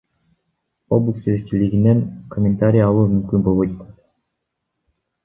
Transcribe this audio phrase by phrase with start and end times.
[0.95, 1.99] Облус жетекчилигинен
[2.31, 3.93] комментарий алуу мүмкүн болбой жатат.